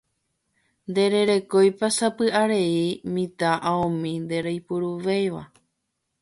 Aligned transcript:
Ndererekóipa 0.89 1.87
sapy'arei 1.97 2.89
mitã 3.13 3.51
aomi 3.69 4.11
ndereipuruvéiva 4.23 5.43